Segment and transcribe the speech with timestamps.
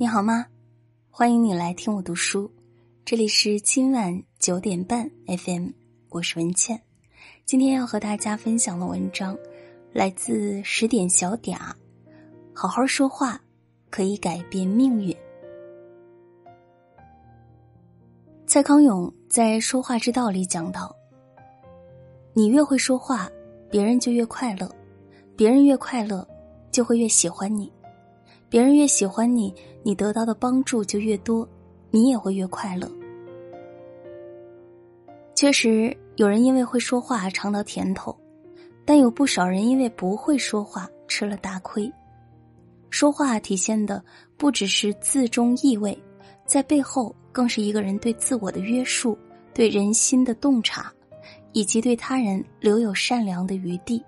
[0.00, 0.46] 你好吗？
[1.10, 2.50] 欢迎你来听我读书，
[3.04, 5.68] 这里是今晚九点半 FM，
[6.08, 6.80] 我是文倩。
[7.44, 9.36] 今天要和大家分享的文章
[9.92, 11.54] 来自十点小嗲，
[12.54, 13.38] 好好说话
[13.90, 15.14] 可以改变命运。
[18.46, 20.96] 蔡康永在《说话之道》里讲到：
[22.32, 23.30] 你越会说话，
[23.70, 24.66] 别人就越快乐；
[25.36, 26.26] 别人越快乐，
[26.72, 27.70] 就会越喜欢你。
[28.50, 29.54] 别人越喜欢你，
[29.84, 31.48] 你得到的帮助就越多，
[31.92, 32.90] 你也会越快乐。
[35.36, 38.14] 确实，有人因为会说话尝到甜头，
[38.84, 41.90] 但有不少人因为不会说话吃了大亏。
[42.90, 44.02] 说话体现的
[44.36, 45.96] 不只是字中意味，
[46.44, 49.16] 在背后更是一个人对自我的约束、
[49.54, 50.92] 对人心的洞察，
[51.52, 54.04] 以及对他人留有善良的余地。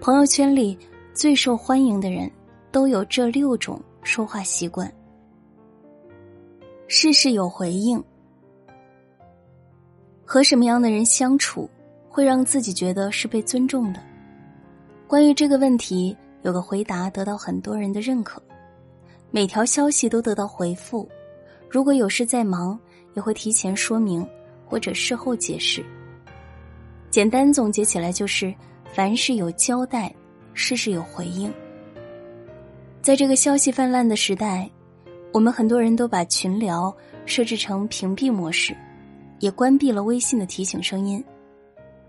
[0.00, 0.78] 朋友圈里
[1.12, 2.30] 最受欢迎的人。
[2.72, 4.90] 都有这六种说话习惯，
[6.88, 8.02] 事事有回应。
[10.24, 11.68] 和什么样的人相处，
[12.08, 14.00] 会让自己觉得是被尊重的？
[15.06, 18.42] 关于这个问题，有个回答得到很多人的认可：
[19.30, 21.06] 每条消息都得到回复，
[21.68, 22.80] 如果有事在忙，
[23.12, 24.26] 也会提前说明
[24.64, 25.84] 或者事后解释。
[27.10, 28.54] 简单总结起来就是：
[28.94, 30.10] 凡事有交代，
[30.54, 31.52] 事事有回应。
[33.02, 34.70] 在这个消息泛滥的时代，
[35.32, 36.94] 我们很多人都把群聊
[37.26, 38.76] 设置成屏蔽模式，
[39.40, 41.22] 也关闭了微信的提醒声音。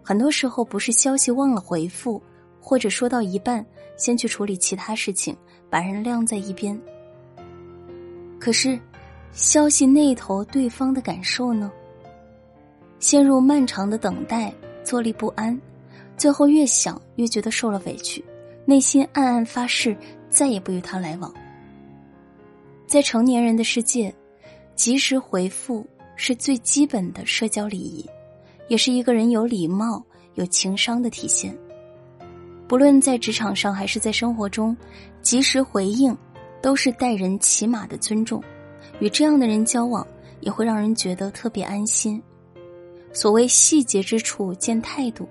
[0.00, 2.22] 很多时候不是消息忘了回复，
[2.60, 5.36] 或者说到一半先去处理其他事情，
[5.68, 6.80] 把人晾在一边。
[8.38, 8.78] 可是，
[9.32, 11.68] 消息那头对方的感受呢？
[13.00, 15.60] 陷入漫长的等待，坐立不安，
[16.16, 18.24] 最后越想越觉得受了委屈，
[18.64, 19.96] 内心暗暗发誓。
[20.36, 21.32] 再也不与他来往。
[22.86, 24.14] 在成年人的世界，
[24.74, 28.04] 及时回复是最基本的社交礼仪，
[28.68, 30.04] 也是一个人有礼貌、
[30.34, 31.56] 有情商的体现。
[32.68, 34.76] 不论在职场上还是在生活中，
[35.22, 36.14] 及时回应
[36.60, 38.44] 都是待人起码的尊重。
[39.00, 40.06] 与这样的人交往，
[40.40, 42.22] 也会让人觉得特别安心。
[43.10, 45.26] 所谓细节之处见态度，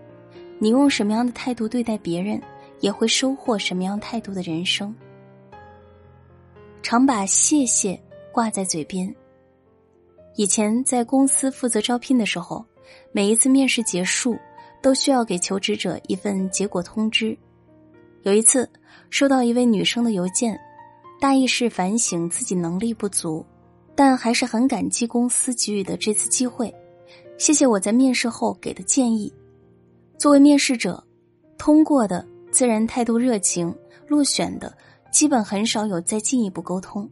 [0.57, 2.41] 你用什么样的态度对待别人？
[2.79, 4.93] 也会收获什么样态度的人生？
[6.81, 7.99] 常把“谢谢”
[8.31, 9.13] 挂在嘴边。
[10.35, 12.63] 以前在公司负责招聘的时候，
[13.11, 14.37] 每一次面试结束，
[14.81, 17.37] 都需要给求职者一份结果通知。
[18.23, 18.69] 有一次
[19.09, 20.59] 收到一位女生的邮件，
[21.19, 23.45] 大意是反省自己能力不足，
[23.95, 26.71] 但还是很感激公司给予的这次机会，
[27.37, 29.33] 谢谢我在面试后给的建议。
[30.17, 31.03] 作为面试者，
[31.57, 32.23] 通过的。
[32.55, 33.75] 自然态度热情，
[34.07, 34.73] 落选的
[35.11, 37.09] 基本很少有再进一步沟通。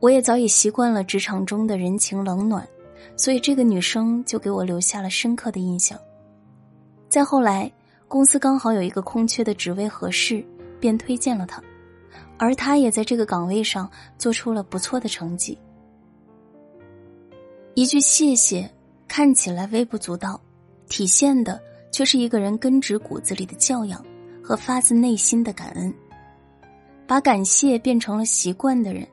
[0.00, 2.68] 我也早已习惯了职场中的人情冷暖，
[3.16, 5.98] 所以这个女生就给我留下了深刻的印象。
[7.08, 7.72] 再后来，
[8.06, 10.44] 公司刚好有一个空缺的职位合适，
[10.78, 11.62] 便推荐了她，
[12.36, 15.56] 而她也在这个岗位上做出了不错的成绩。
[17.72, 18.70] 一句谢谢，
[19.08, 20.38] 看起来微不足道，
[20.90, 21.58] 体现的。
[21.92, 24.04] 却是一个人根植骨子里的教养
[24.42, 25.94] 和发自内心的感恩，
[27.06, 29.06] 把感谢变成了习惯的人，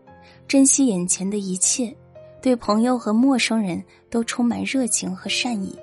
[0.47, 1.95] 珍惜眼前的一切，
[2.41, 5.78] 对朋友和陌生人都充满热情和善意。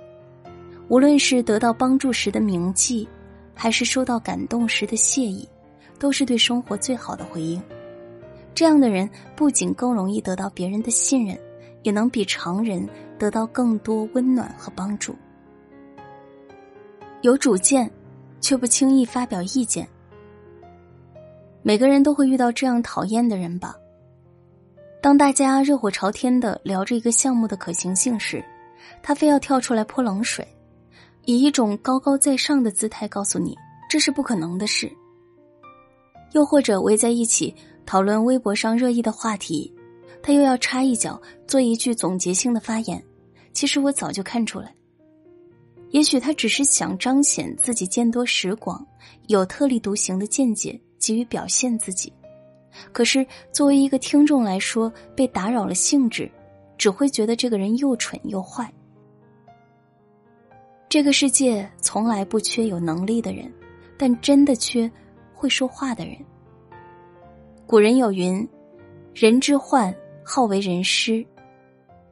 [0.88, 3.06] 无论是得到帮助时的铭记，
[3.54, 5.48] 还是收到感动时的谢意，
[5.98, 7.62] 都是对生活最好的回应。
[8.54, 11.38] 这样的人不仅更容易得到别人的信任，
[11.82, 15.14] 也能比常人得到更多温暖和帮助。
[17.26, 17.90] 有主见，
[18.40, 19.84] 却不轻易发表意见。
[21.60, 23.74] 每个人都会遇到这样讨厌的人吧？
[25.02, 28.44] 当大家热火朝天的聊着一个项目的可行性时，
[29.02, 30.46] 他非要跳出来泼冷水，
[31.24, 33.58] 以一种高高在上的姿态告诉你
[33.90, 34.88] 这是不可能的事。
[36.30, 37.52] 又或者围在一起
[37.84, 39.74] 讨论微博上热议的话题，
[40.22, 43.02] 他又要插一脚做一句总结性的发言。
[43.52, 44.72] 其实我早就看出来。
[45.90, 48.84] 也许他只是想彰显自己见多识广、
[49.28, 52.12] 有特立独行的见解，急于表现自己。
[52.92, 56.30] 可是作为一个听众来说，被打扰了兴致，
[56.76, 58.70] 只会觉得这个人又蠢又坏。
[60.88, 63.50] 这个世界从来不缺有能力的人，
[63.96, 64.90] 但真的缺
[65.32, 66.16] 会说话的人。
[67.66, 68.46] 古人有云
[69.14, 71.24] ：“人之患好为人师。”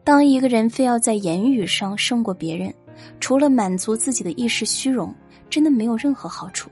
[0.02, 2.74] 当一个人非要在言语上胜过别人。
[3.20, 5.14] 除了满足自己的一时虚荣，
[5.48, 6.70] 真的没有任何好处。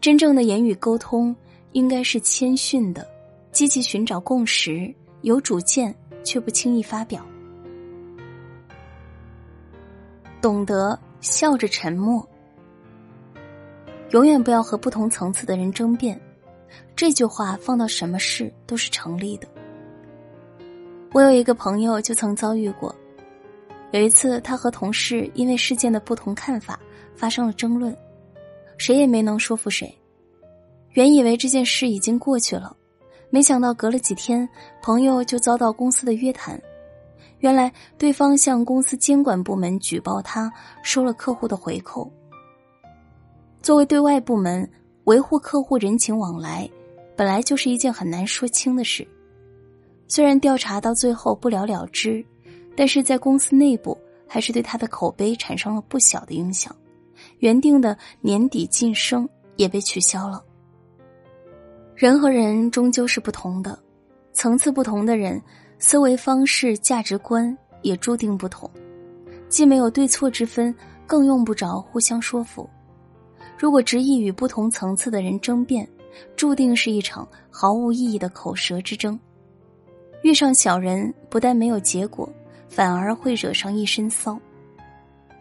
[0.00, 1.34] 真正的言语沟通
[1.72, 3.06] 应该是谦逊的，
[3.52, 4.92] 积极寻找共识，
[5.22, 5.94] 有主见
[6.24, 7.24] 却不轻易发表，
[10.40, 12.26] 懂得笑着沉默。
[14.10, 16.20] 永远不要和不同层次的人争辩，
[16.96, 19.46] 这句话放到什么事都是成立的。
[21.12, 22.94] 我有一个朋友就曾遭遇过，
[23.92, 26.78] 有一次他和同事因为事件的不同看法
[27.14, 27.96] 发生了争论，
[28.78, 29.92] 谁也没能说服谁。
[30.90, 32.76] 原以为这件事已经过去了，
[33.30, 34.48] 没想到隔了几天，
[34.82, 36.60] 朋友就遭到公司的约谈。
[37.38, 40.52] 原来对方向公司监管部门举报他
[40.82, 42.12] 收了客户的回扣。
[43.62, 44.70] 作为对外部门，
[45.04, 46.68] 维护客户人情往来，
[47.16, 49.06] 本来就是一件很难说清的事。
[50.06, 52.24] 虽然调查到最后不了了之，
[52.76, 53.96] 但是在公司内部
[54.26, 56.74] 还是对他的口碑产生了不小的影响。
[57.38, 60.42] 原定的年底晋升也被取消了。
[61.94, 63.78] 人和人终究是不同的，
[64.32, 65.40] 层次不同的人，
[65.78, 68.70] 思维方式、价值观也注定不同，
[69.50, 70.74] 既没有对错之分，
[71.06, 72.68] 更用不着互相说服。
[73.58, 75.86] 如果执意与不同层次的人争辩，
[76.36, 79.18] 注定是一场毫无意义的口舌之争。
[80.22, 82.26] 遇上小人，不但没有结果，
[82.70, 84.40] 反而会惹上一身骚。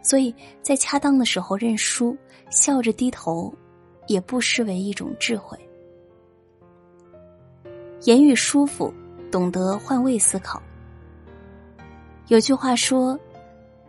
[0.01, 2.17] 所以在恰当的时候认输，
[2.49, 3.53] 笑着低头，
[4.07, 5.57] 也不失为一种智慧。
[8.03, 8.93] 言语舒服，
[9.31, 10.61] 懂得换位思考。
[12.27, 13.19] 有句话说：“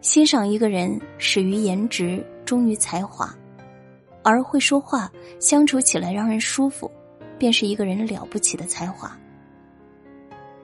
[0.02, 3.34] 欣赏一个人，始于颜值，忠于才华。”
[4.22, 6.90] 而会说话，相处起来让人舒服，
[7.38, 9.19] 便是一个人了不起的才华。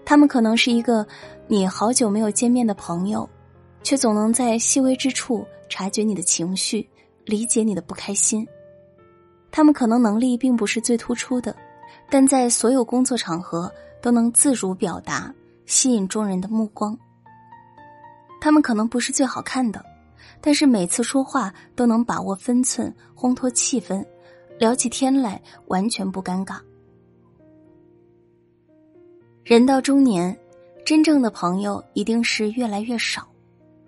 [0.06, 1.04] 他们可能是一个
[1.48, 3.28] 你好久没有见面的朋友，
[3.82, 6.88] 却总能在细微之处察觉你的情绪，
[7.24, 8.46] 理解你的不开心。
[9.50, 11.54] 他们可能能力并不是最突出的，
[12.08, 13.70] 但在所有工作场合
[14.00, 15.34] 都能自如表达，
[15.66, 16.96] 吸引众人的目光。
[18.40, 19.84] 他们可能不是最好看的。
[20.40, 24.04] 但是每次说话都能把握分寸，烘托气氛，
[24.58, 26.60] 聊起天来完全不尴尬。
[29.46, 30.36] 人到中年，
[30.84, 33.24] 真正的朋友一定是越来越少，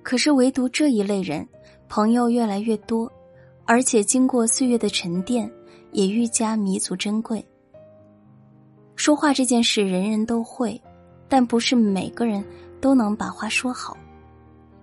[0.05, 1.45] 可是唯独这一类人，
[1.89, 3.11] 朋友越来越多，
[3.65, 5.51] 而且经过岁月的沉淀，
[5.91, 7.45] 也愈加弥足珍贵。
[8.95, 10.81] 说话这件事人人都会，
[11.29, 12.45] 但不是每个人
[12.81, 13.99] 都能把话说好。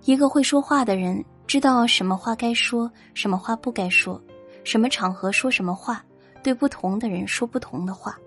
[0.04, 1.24] 一个会说话的人。
[1.48, 4.22] 知道什么话该说，什么话不该说，
[4.66, 6.04] 什么场合说什么话，
[6.44, 8.19] 对不同的人说不同的话，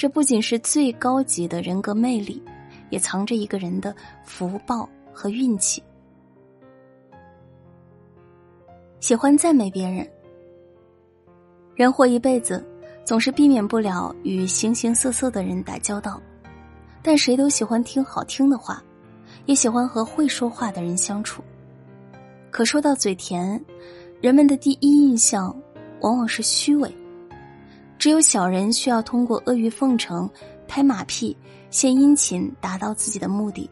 [0.00, 2.42] 这不仅是最高级的人格魅力，
[2.88, 3.94] 也藏着一个人的
[4.24, 5.82] 福报和运气。
[8.98, 10.10] 喜欢赞美别人，
[11.74, 12.66] 人活一辈子，
[13.04, 16.18] 总是避免不了与形形色色的人打交道，
[17.02, 18.82] 但谁都喜欢听好听的话，
[19.44, 21.44] 也喜欢和会说话的人相处。
[22.50, 23.62] 可说到嘴甜，
[24.22, 25.54] 人们的第一印象
[26.00, 26.90] 往往是虚伪。
[28.00, 30.28] 只有小人需要通过阿谀奉承、
[30.66, 31.36] 拍马屁、
[31.70, 33.68] 献殷勤达到自己的目的，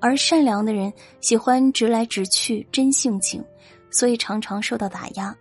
[0.00, 3.44] 而善良的人喜欢直来直去、真性情，
[3.92, 5.32] 所以常常受到打压。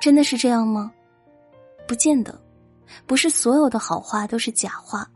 [0.00, 0.90] 真的是这样吗？
[1.86, 2.34] 不见得。
[3.04, 5.06] 不是所有的好话都是假话，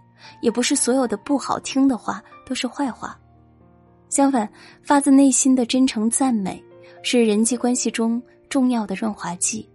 [0.42, 3.18] 也不是所有的不好听的话都是坏话。
[4.10, 4.46] 相反，
[4.82, 6.62] 发自内心的真诚赞美
[7.02, 9.66] 是人际关系中重要的润滑剂。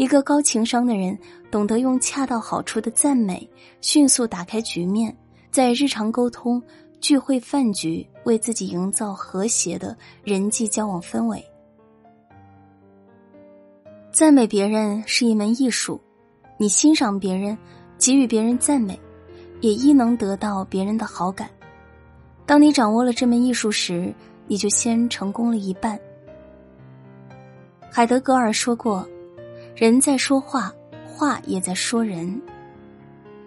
[0.00, 1.18] 一个高情商的人
[1.50, 3.46] 懂得用恰到好处的赞美
[3.82, 5.14] 迅速打开局面，
[5.50, 6.62] 在日常沟通、
[7.02, 11.44] 聚会、饭局为自己营造和谐的人际交往氛围。
[14.10, 16.00] 赞美别人是一门艺术，
[16.56, 17.54] 你欣赏别人，
[17.98, 18.98] 给予别人赞美，
[19.60, 21.46] 也亦能得到别人的好感。
[22.46, 24.14] 当你掌握了这门艺术时，
[24.46, 26.00] 你就先成功了一半。
[27.90, 29.06] 海德格尔说过
[29.74, 30.72] ：“人在说话，
[31.06, 32.40] 话也在说人。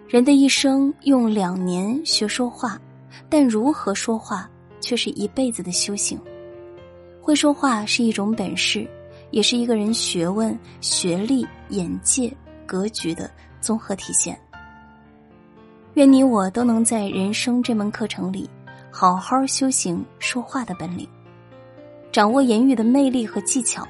[0.08, 2.80] 人的一生用两年学说话，
[3.28, 4.48] 但如何说话
[4.80, 6.18] 却是一辈子的修行。
[7.20, 8.86] 会说话是一种本事，
[9.30, 12.32] 也是一个人学问、学历、眼界、
[12.66, 14.38] 格局的综合体现。
[15.94, 18.48] 愿你我都能在人生这门课程里。”
[18.96, 21.04] 好好修行说话的本领，
[22.12, 23.84] 掌握言语的魅力和技巧，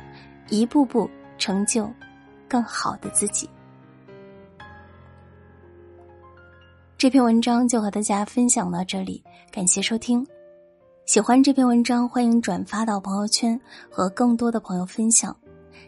[0.49, 1.87] 一步步成就
[2.55, 3.51] 更好的自己。
[6.97, 9.21] 这篇文章就和大家分享到这里，
[9.51, 10.25] 感谢收听。
[11.05, 15.37] 喜欢这篇文章，欢迎转发到朋友圈和更多的朋友分享。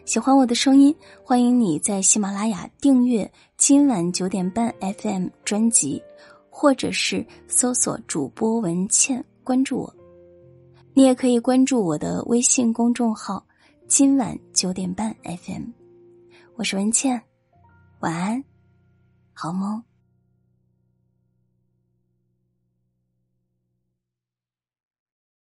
[0.03, 0.93] 喜欢我的声音，
[1.23, 4.69] 欢迎你在喜马拉雅订阅今晚九点半
[4.99, 6.03] FM 专辑，
[6.49, 9.95] 或者是搜索主播文倩关注我。
[10.93, 13.41] 你也可以关注我的微信公众号
[13.87, 15.63] “今晚九点半 FM”，
[16.57, 17.21] 我是文倩，
[17.99, 18.43] 晚安，
[19.31, 19.86] 好梦。